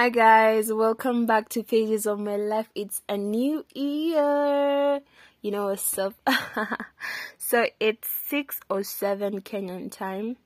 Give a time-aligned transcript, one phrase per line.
[0.00, 2.70] Hi guys, welcome back to Pages of My Life.
[2.74, 5.00] It's a new year.
[5.42, 6.14] You know what's up?
[7.36, 10.38] so it's 6 or 7 Kenyan time.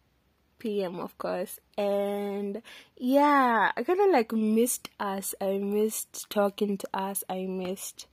[0.58, 1.60] PM of course.
[1.78, 2.62] And
[2.96, 5.36] yeah, I kinda like missed us.
[5.40, 7.22] I missed talking to us.
[7.30, 8.08] I missed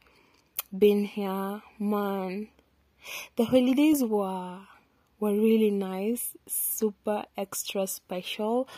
[0.77, 1.63] being here.
[1.79, 2.49] Man.
[3.35, 4.59] The holidays were
[5.19, 8.69] were really nice, super extra special.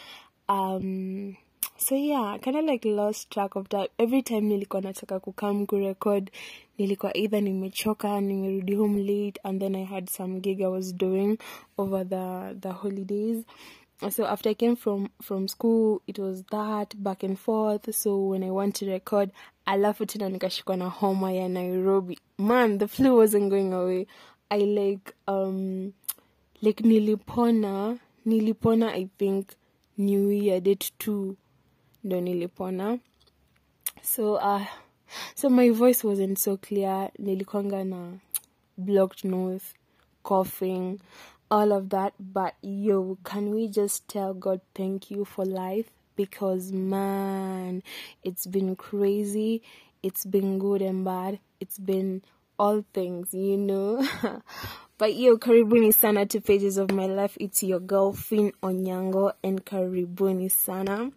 [0.47, 1.35] Um
[1.83, 6.31] so yeah kind of like lost track of time every time nilikuwa nataka kukam kurecord
[6.77, 11.38] nilikuwa either nimechoka nimerudi home late and then i had some gig i was doing
[11.77, 13.45] over the the holidays.
[14.09, 17.95] So after i came from from school it was that back and forth.
[17.95, 19.29] So when i want to record
[19.65, 22.19] alafu tena nikashikwa na homa ya nairobi.
[22.38, 24.08] Man the flu wasn't going away.
[24.49, 25.91] I like um
[26.61, 29.47] like nilipona nilipona i think
[29.97, 31.36] new year date two
[32.03, 32.99] ndo nilipona.
[34.01, 34.65] So uh,
[35.35, 37.09] so my voice wasn't so clear.
[37.19, 38.11] Nilikwanga na
[38.77, 39.73] blocked nose
[40.23, 40.99] coughing
[41.49, 42.13] all of that.
[42.19, 45.91] But yo can we just tell god thank you for life?
[46.15, 47.83] Because man
[48.23, 49.61] it's been crazy.
[50.01, 51.39] It's been good and bad.
[51.59, 52.21] It's been
[52.59, 54.05] all things you know?
[54.97, 57.35] But yo karibuni sana to pages of my life.
[57.39, 61.11] It's your girl onyango and karibuni sana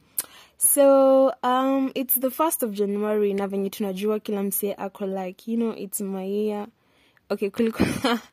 [0.56, 5.56] so um it's the first of january na venye tunajua kila msee ako like you
[5.56, 6.68] know it's my year.
[7.30, 7.88] Okay kulikuwa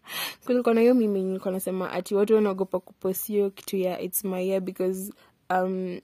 [0.45, 4.61] kulikuwa na hiyo mimi nilikuwa nasema ati watu wanaogopa kupost kitu ya it's my year
[4.61, 5.13] because
[5.49, 5.99] um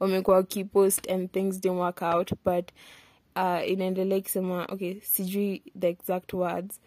[0.00, 2.70] wamekuwa wakipost and things didn't work out but
[3.36, 6.80] uh, inaendelea ikisema okay sijui the exact words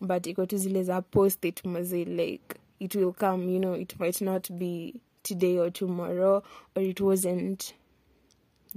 [0.00, 2.44] but iko tu zile za post it mazi like
[2.78, 6.42] it will come you know it might not be today or tomorrow
[6.76, 7.74] or it wasn't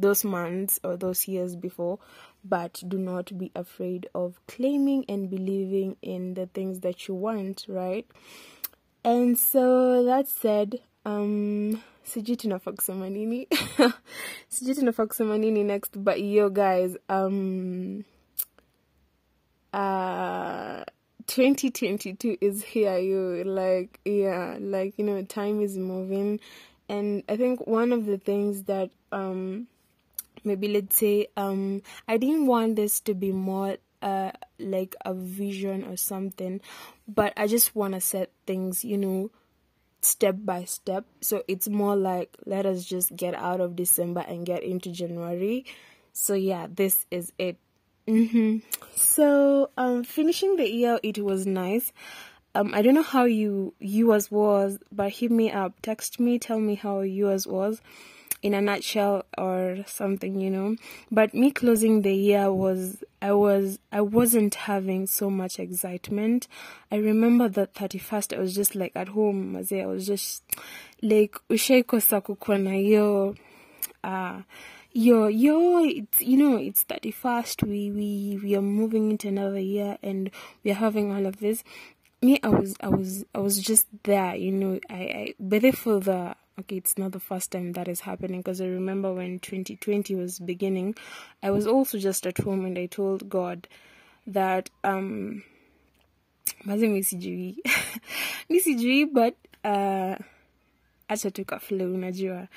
[0.01, 1.99] those months or those years before,
[2.43, 7.65] but do not be afraid of claiming and believing in the things that you want,
[7.67, 8.05] right?
[9.03, 13.47] And so that said, um sijui tunafaa kusema nini
[14.49, 18.03] sijui nini next but yo guys um
[19.73, 20.83] uh
[21.27, 26.39] 2022 is here you like yeah like you know time is moving.
[26.89, 29.67] And i think one of the things that um
[30.43, 35.83] maybe let's say um i didn't want this to be more uh like a vision
[35.83, 36.59] or something
[37.07, 39.29] but i just want to set things you know
[40.01, 41.05] step by step.
[41.21, 45.65] So it's more like let us just get out of december and get into january.
[46.13, 47.57] So yeah this is it.
[48.07, 48.57] Hmm
[48.95, 51.93] so um finishing the year it was nice.
[52.55, 56.59] Um i don't know how you yours was but hit me up text me tell
[56.59, 57.81] me how yours was
[58.41, 60.75] in a nutshell or something you know.
[61.11, 66.47] But me closing the year was i was i wasn't having so much excitement.
[66.91, 70.43] I remember the 31st i was just like at home i was just
[71.01, 73.33] like ushaikosa kukuwa na
[74.03, 74.41] uh
[74.93, 79.97] yo yo it's you know it's 31st we we we are moving into another year
[80.03, 80.29] and
[80.63, 81.63] we are having all of this.
[82.21, 84.79] Me i was i was i was just there you know.
[84.89, 88.61] I i better for the okay it's not the first time that is happening because
[88.61, 90.95] i remember when 2020 was beginning
[91.43, 93.67] i was also just at home and i told god
[94.27, 95.43] that um
[96.65, 97.55] maze mi sijui.
[98.49, 100.15] Mi sijui but uh
[101.07, 102.47] acha tukaflow unajua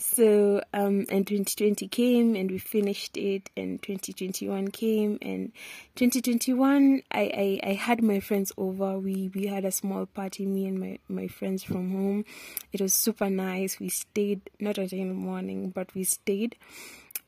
[0.00, 5.50] so um and 2020 came and we finished it and 2021 came and
[5.96, 7.20] 2021 I,
[7.64, 8.96] I i had my friends over.
[8.96, 12.24] We we had a small party me and my my friends from home.
[12.72, 13.80] It was super nice.
[13.80, 16.54] We stayed not until in the morning but we stayed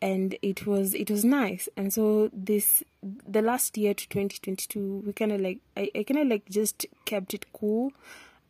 [0.00, 1.68] and it was it was nice.
[1.76, 6.20] And so this the last year to 2022 we kind of like i, I kind
[6.20, 7.92] of like just kept it cool.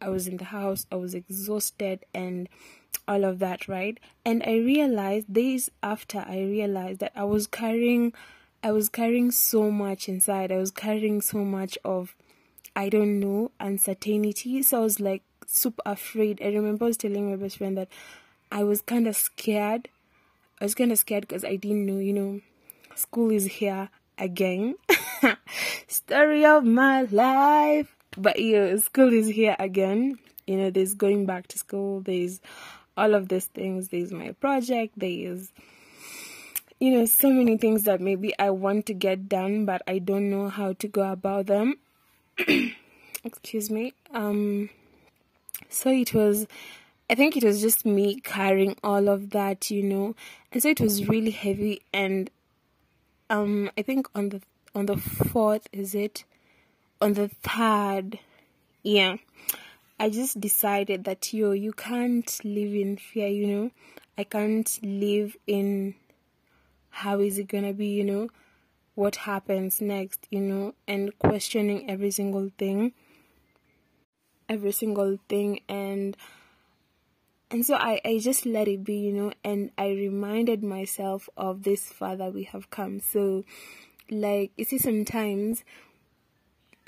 [0.02, 0.86] I was in the house.
[0.92, 2.50] I was exhausted and
[3.10, 8.12] all of that right and i realized days after i realized that i was carrying
[8.62, 12.14] i was carrying so much inside i was carrying so much of
[12.76, 17.28] i don't know uncertainty so i was like super afraid i remember i was telling
[17.28, 17.88] my best friend that
[18.52, 19.88] i was kind of scared
[20.60, 22.40] I was kind of scared because I didn't know, you know,
[22.94, 24.74] school is here again.
[25.88, 27.96] Story of my life.
[28.18, 30.18] But yeah, school is here again.
[30.46, 32.42] You know, there's going back to school, there's
[32.96, 35.52] all of these things, there's my project, there's,
[36.78, 40.30] you know, so many things that maybe I want to get done, but I don't
[40.30, 41.74] know how to go about them.
[43.24, 43.92] Excuse me.
[44.12, 44.70] Um,
[45.68, 46.46] so it was
[47.10, 50.14] I think it was just me carrying all of that, you know,
[50.52, 51.82] and so it was really heavy.
[51.92, 52.30] And
[53.28, 54.40] um, I think on the
[54.76, 56.22] on the fourth, is it
[57.00, 58.20] on the third?
[58.84, 59.16] Yeah,
[60.00, 63.70] I just decided that yo, you can't live in fear, you know.
[64.16, 65.94] I can't live in
[66.88, 68.30] how is it gonna be, you know,
[68.94, 72.94] what happens next, you know, and questioning every single thing,
[74.48, 76.16] every single thing, and
[77.50, 81.64] and so I, I just let it be, you know, and I reminded myself of
[81.64, 83.00] this far that we have come.
[83.00, 83.44] So,
[84.10, 85.62] like, you see, sometimes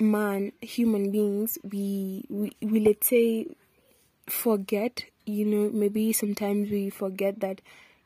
[0.03, 3.47] man, human beings, we, we, we let's say,
[4.27, 7.61] forget, you know, maybe sometimes we forget that,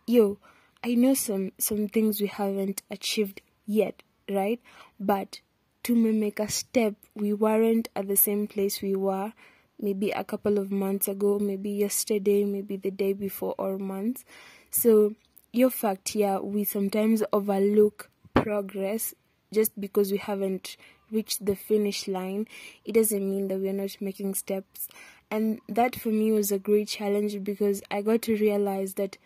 [0.05, 0.37] yo,
[0.83, 4.61] I know some, some things we haven't achieved yet, right?
[4.99, 5.41] But
[5.83, 9.33] to make a step, we weren't at the same place we were
[9.79, 14.25] maybe a couple of months ago, maybe yesterday, maybe the day before, or months.
[14.71, 15.13] So,
[15.53, 19.13] your fact here, we sometimes overlook progress
[19.53, 20.77] just because we haven't
[21.11, 22.47] reached the finish line.
[22.85, 24.87] It doesn't mean that we're not making steps.
[25.29, 29.17] And that for me was a great challenge because I got to realize that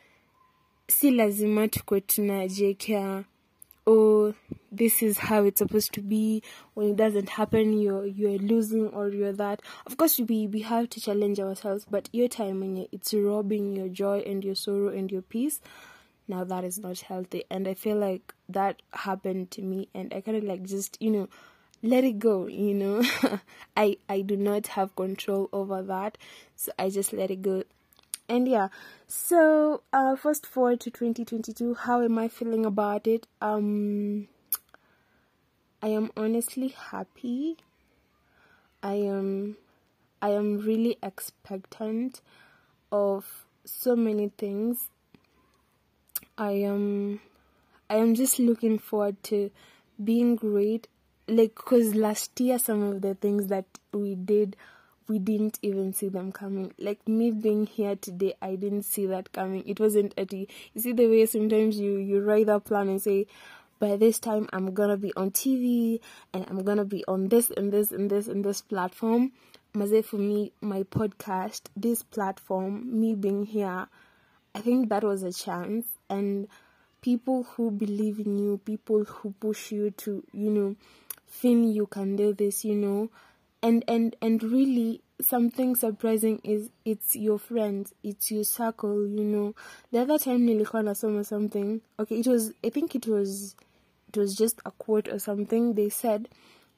[0.87, 3.25] si lazima tukwe
[3.87, 4.33] oh
[4.71, 6.43] this is how it's supposed to be
[6.75, 10.89] when it doesn't happen you're you're losing or you're that of course we we have
[10.89, 15.11] to challenge ourselves but your time when it's robbing your joy and your sorrow and
[15.11, 15.59] your peace
[16.27, 20.21] now that is not healthy and i feel like that happened to me and i
[20.21, 21.27] kind of like just you know
[21.83, 23.03] let it go you know.
[23.77, 26.17] I i do not have control over that
[26.55, 27.63] so i just let it go.
[28.29, 28.69] And yeah
[29.07, 33.27] so uh fast forward to 2022 how am i feeling about it?
[33.41, 34.27] Um
[35.81, 37.57] i am honestly happy.
[38.83, 39.57] I am
[40.21, 42.21] i am really expectant
[42.91, 44.89] of so many things.
[46.37, 47.19] I am
[47.89, 49.51] i am just looking forward to
[50.03, 50.87] being great
[51.27, 54.55] like because last year some of the things that we did
[55.11, 56.73] we didn't even see them coming.
[56.79, 59.61] Like me being here today, I didn't see that coming.
[59.67, 60.47] It wasn't at you
[60.77, 63.27] see the way sometimes you you write that plan and say,
[63.77, 65.99] by this time I'm gonna be on TV
[66.33, 69.33] and I'm gonna be on this and this and this and this platform.
[69.73, 73.87] Maze for me, my podcast, this platform, me being here,
[74.55, 76.47] I think that was a chance and
[77.01, 80.75] people who believe in you, people who push you to, you know,
[81.31, 83.09] Finn, you can do this, you know.
[83.63, 89.53] And and and really something surprising is it's your friends it's your circle you know.
[89.91, 93.55] The other time nilikuwa nasoma something okay it was i think it was
[94.09, 95.75] it was just a quote or something.
[95.75, 96.27] They said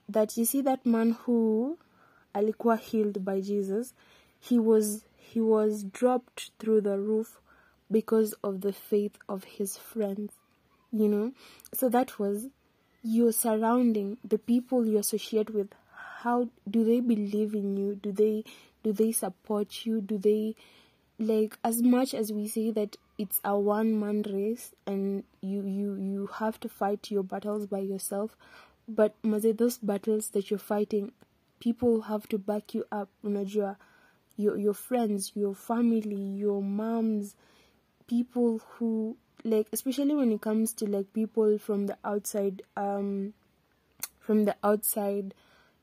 [0.09, 1.77] that you see that man who
[2.35, 3.93] alikuwa healed by jesus?
[4.39, 7.39] He was he was dropped through the roof
[7.89, 10.33] because of the faith of his friends
[10.91, 11.31] you know.
[11.73, 12.49] So that was
[13.03, 15.69] your surrounding the people you associate with
[16.21, 17.95] how do they believe in you?
[17.95, 18.45] Do they
[18.83, 19.99] do they support you?
[20.01, 20.55] Do they
[21.19, 25.95] like as much as we say that it's a one man race and you you
[25.95, 28.35] you have to fight your battles by yourself
[28.87, 31.11] but maze those battles that you're fighting
[31.59, 33.09] people have to back you up.
[33.23, 33.75] Unajua
[34.37, 37.35] your your friends your family your moms
[38.07, 43.33] people who like especially when it comes to like people from the outside um
[44.19, 45.33] from the outside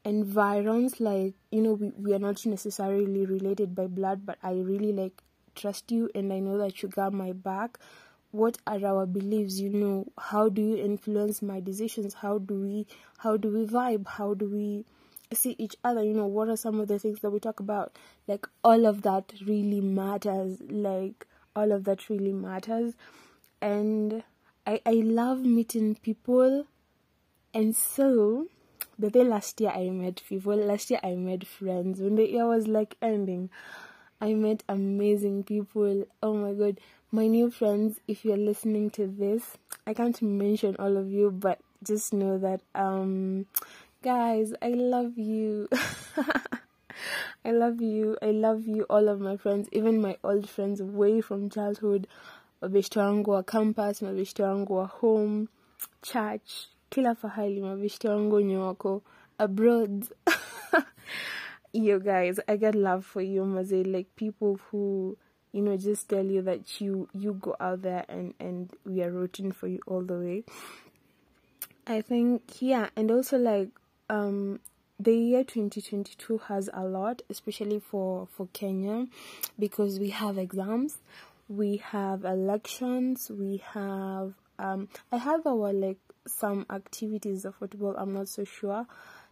[0.05, 4.93] environs like you know we, we are not necessarily related by blood but i really
[4.93, 5.23] like
[5.55, 7.79] trust you and i know that you got my back.
[8.33, 9.59] What are our beliefs?
[9.59, 12.14] You know how do you influence my decisions?
[12.14, 12.87] How do we
[13.19, 14.07] how do we vibe?
[14.07, 14.85] How do we
[15.35, 16.05] see each other?
[16.05, 17.97] You know what are some of the things that we talk about?
[18.29, 21.26] Like all of that really matters like
[21.57, 22.95] all of that really matters
[23.61, 24.23] and
[24.67, 26.67] i i love meeting people
[27.52, 28.47] and so
[29.00, 32.00] the day last year I met people, last year I met friends.
[32.00, 33.49] When the year was like ending,
[34.21, 36.07] I met amazing people.
[36.23, 40.99] Oh my god, my new friends, if you're listening to this, I can't mention all
[40.99, 43.47] of you, but just know that um
[44.02, 45.69] guys, I love you.
[47.45, 48.19] I love you.
[48.21, 52.07] I love you all of my friends, even my old friends way from childhood.
[52.62, 55.47] Mabeshte wangu wa campus, mabeshte wangu wa home,
[56.02, 56.52] church,
[56.90, 59.02] kila fahali mabeshte wangu wenye wako
[59.38, 60.05] abroad.
[61.73, 65.17] You guys i got love for you maze like people who
[65.52, 69.11] you know just tell you that you you go out there and and we are
[69.12, 70.45] rooting for you all the way.
[71.87, 73.69] I think yeah and also like
[74.09, 74.59] um
[74.99, 79.07] the year 2022 has a lot especially for for Kenya
[79.57, 80.99] because we have exams
[81.50, 88.14] we have elections we have um I have our like some activities of football I'm
[88.14, 88.87] not so sure.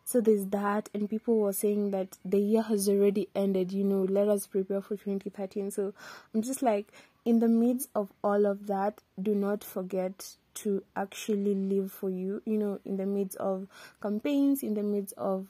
[0.05, 4.03] So there's that and people were saying that the year has already ended you know
[4.03, 5.95] let us prepare for 2013 so
[6.35, 6.89] I'm just like
[7.25, 12.43] in the midst of all of that do not forget to actually live for you
[12.45, 13.69] you know in the midst of
[14.03, 15.47] campaigns in the midst of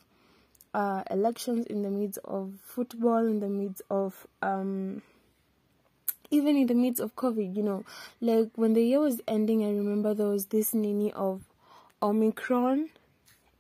[0.75, 5.01] uh, elections in the midst of football in the midst of um,
[6.31, 7.85] even in the midst of covid you know
[8.21, 11.43] like when the year was ending i remember there was this nini of
[12.03, 12.89] omicron.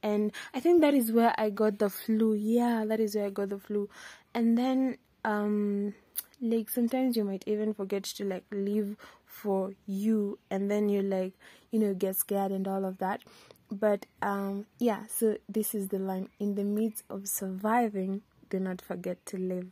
[0.02, 2.34] And i think that is where i got the flu.
[2.34, 3.88] Yeah that is where i got the flu.
[4.34, 5.94] And then um
[6.40, 8.96] like sometimes you might even forget to like live
[9.26, 10.38] for you.
[10.50, 11.32] And then you like
[11.70, 13.22] you know get scared and all of that.
[13.70, 16.28] But um yeah so this is the line.
[16.38, 19.66] In the midst of surviving do not forget to live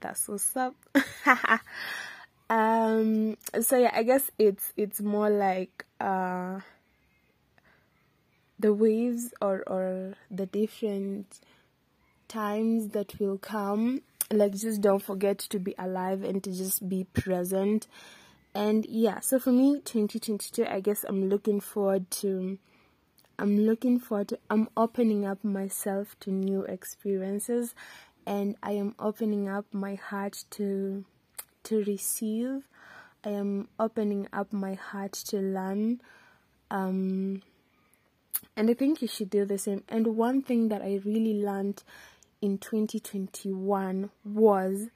[0.00, 0.74] that's what's up.
[2.50, 6.60] Um so yeah i guess it's it's more like uh
[8.58, 11.40] the waves or or the different
[12.26, 14.02] times that will come.
[14.30, 17.86] Like just don't forget to be alive and to just be present.
[18.54, 22.58] And yeah so for me 2022 i guess i'm looking forward to
[23.38, 27.74] i'm looking forward to i'm opening up myself to new experiences
[28.28, 31.04] and i am opening up my heart to
[31.62, 32.68] to receive
[33.24, 36.00] i am opening up my heart to learn
[36.70, 37.42] um
[38.56, 41.82] and i think you should do the same and one thing that i really learned
[42.40, 44.88] in 2021 was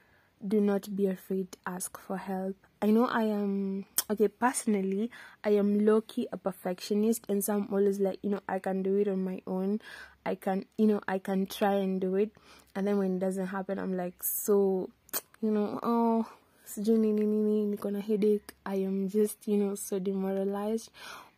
[0.47, 2.57] do not be afraid to ask for help.
[2.83, 5.09] I know I am okay personally
[5.45, 8.83] I am low key a perfectionist and so I'm always like, you know, I can
[8.83, 9.81] do it on my own.
[10.27, 12.33] I can you know, I can try and do it
[12.75, 14.91] and then when it doesn't happen I'm like so
[15.41, 16.27] you know, oh
[16.67, 18.53] sijui nini nini niko na headache.
[18.67, 20.91] I am just, you know, so demoralized.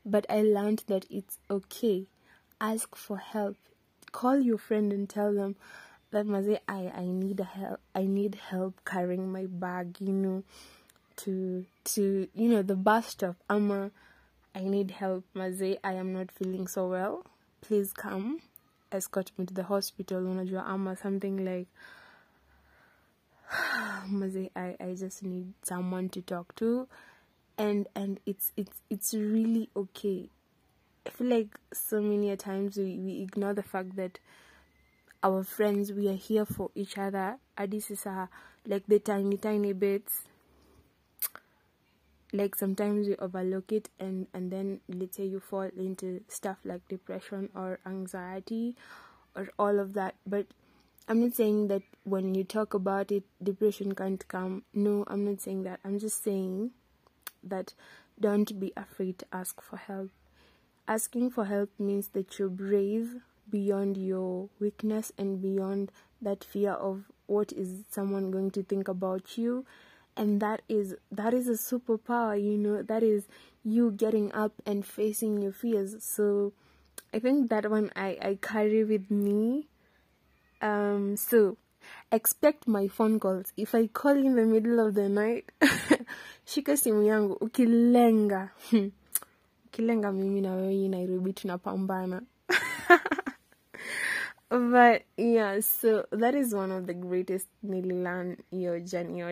[0.06, 2.06] But I learned that it's okay.
[2.60, 3.56] Ask for help.
[4.12, 5.56] Call your friend and tell them
[6.10, 10.44] that maze I I need help I need help carrying my bag you know
[11.16, 13.36] to to you know the bus stop.
[13.48, 13.90] I'm a,
[14.54, 15.24] I need help.
[15.34, 17.26] Maze I am not feeling so well.
[17.60, 18.40] Please come
[18.92, 20.22] escort me to the hospital.
[20.22, 21.68] Unajua ama something like
[24.08, 26.88] maze I I just need someone to talk to.
[27.56, 30.28] And and it's it's it's really okay.
[31.06, 34.18] I feel like so many times we, we ignore the fact that
[35.22, 37.36] our friends we are here for each other.
[37.68, 38.06] This is
[38.66, 40.22] like the tiny tiny bits
[42.34, 46.86] like sometimes we overlook it and and then let's say you fall into stuff like
[46.88, 48.74] depression or anxiety
[49.36, 50.16] or all of that.
[50.26, 50.46] But
[51.06, 54.64] i'm not saying that when you talk about it depression can't come.
[54.74, 55.78] No i'm not saying that.
[55.84, 56.72] I'm just saying
[57.42, 57.72] that
[58.20, 60.10] don't be afraid to ask for help.
[60.88, 67.04] Asking for help means that you're brave beyond your weakness and beyond that fear of
[67.26, 69.64] what is someone going to think about you
[70.16, 73.26] and that is that is a superpower you know that is
[73.64, 75.96] you getting up and facing your fears.
[76.04, 76.52] So
[77.12, 79.68] i think that one i i carry with me.
[80.62, 81.56] Um so
[82.12, 83.52] expect my phone calls.
[83.56, 85.50] If i call in the middle of the night
[86.46, 88.50] shika simu yangu ukilenga.
[89.66, 92.22] Ukilenga mimi na wewe nairobi tunapambana
[94.48, 98.78] but yeah so that is one of the greatest learn your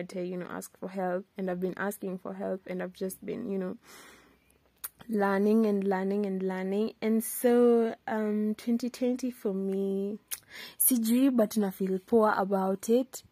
[0.03, 3.23] to you know ask for help and i've been asking for help and i've just
[3.25, 3.77] been you know
[5.09, 6.93] learning and learning and learning.
[7.01, 10.17] And so um 2020 for me
[10.77, 13.23] sijui but na feel poor about it.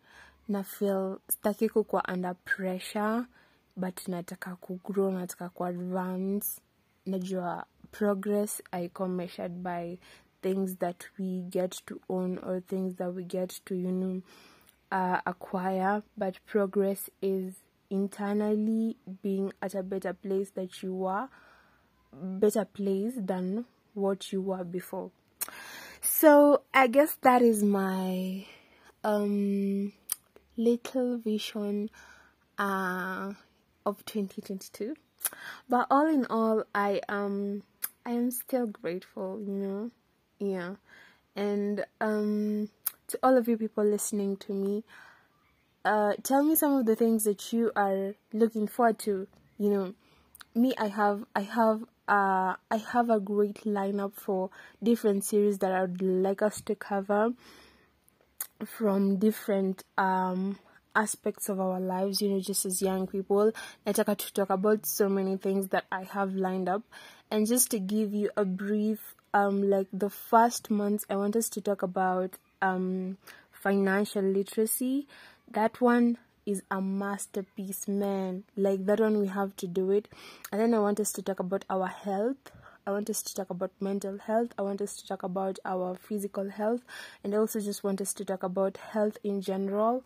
[0.48, 3.26] Na feel staki kukwa under pressure
[3.78, 6.62] but nataka kugrow nataka kuadvance
[7.06, 9.98] najua progress aiko measured by
[10.42, 14.22] things that we get to own or things that we get to you know
[14.92, 16.04] uh, acquire.
[16.18, 17.56] But progress is
[17.90, 21.28] internally being at a better place that you were
[22.14, 25.12] better place than what you were before.
[26.02, 28.46] So i guess that is my
[29.04, 29.94] um
[30.58, 31.90] little vision
[32.58, 33.34] uh
[33.86, 34.96] of 2022
[35.70, 37.64] but all in all i am
[38.06, 39.92] i am still grateful you know
[40.42, 40.76] yeah
[41.36, 42.70] and um
[43.08, 44.84] to all of you people listening to me
[45.86, 49.94] uh tell me some of the things that you are looking forward to you know
[50.56, 54.50] me I have I have uh I have a great lineup for
[54.84, 57.34] different series that I would like us to cover
[58.66, 60.58] from different um
[60.96, 63.52] aspects of our lives, you know, just as young people.
[63.86, 66.84] Nataka to talk about so many things that I have lined up.
[67.30, 71.50] And just to give you a brief, um, like the first month, I want us
[71.50, 73.18] to talk about um,
[73.52, 75.08] financial literacy.
[75.50, 78.44] That one is a masterpiece, man.
[78.56, 80.08] Like that one, we have to do it.
[80.52, 82.52] And then I want us to talk about our health.
[82.86, 84.50] I want us to talk about mental health.
[84.58, 86.82] I want us to talk about our physical health.
[87.24, 90.04] And I also just want us to talk about health in general.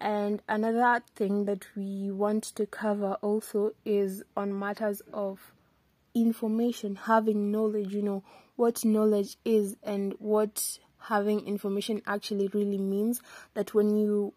[0.00, 5.53] And another thing that we want to cover also is on matters of
[6.14, 8.22] information, having knowledge, you know,
[8.56, 13.20] what knowledge is and what having information actually really means.
[13.54, 14.32] That when you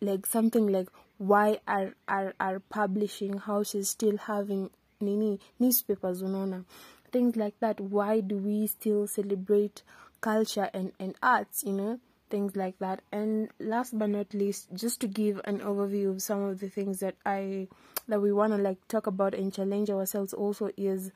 [0.00, 0.88] like something like
[1.18, 6.64] why are are, are publishing houses still having nini newspapers unaona?
[7.12, 7.80] Things like that.
[7.80, 9.82] Why do we still celebrate
[10.20, 12.00] culture and, and arts you know?
[12.30, 13.02] Things like that.
[13.12, 17.00] And last but not least just to give an overview of some of the things
[17.00, 17.68] that i
[18.08, 21.10] that we want to like talk about and challenge ourselves also is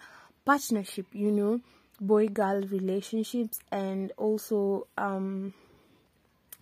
[0.44, 1.60] partnership you know
[2.00, 5.52] boy girl relationships and also um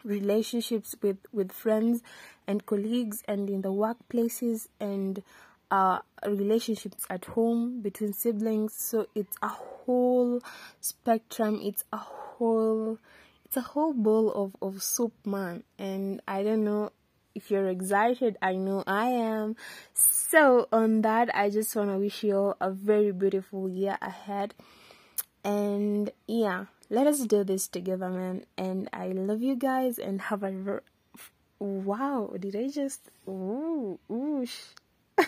[0.05, 2.03] relationships with with friends
[2.47, 5.23] and colleagues and in the workplaces and
[5.71, 8.75] uh, relationships at home between siblings.
[8.75, 10.41] So it's a whole
[10.81, 11.61] spectrum.
[11.63, 12.99] It's a whole
[13.45, 15.65] it's a whole bowl of, of soup man.
[15.79, 16.91] And i don't know
[17.35, 19.57] if you're excited i know i am.
[19.95, 24.55] So on that i just want to wish you all a very beautiful year ahead.
[25.45, 28.45] And yeah let us do this together man.
[28.57, 30.83] And i love you guys and have a ver-
[31.59, 34.45] wow did i just ooh ooh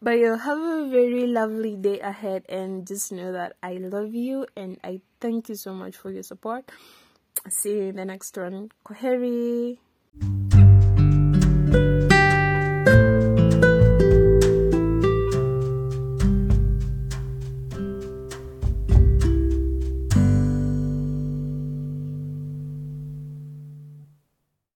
[0.00, 4.46] but you'll have a very lovely day ahead and just know that i love you
[4.56, 6.70] and i thank you so much for your support.
[7.48, 8.70] See you in the next one.
[8.84, 9.78] Koheri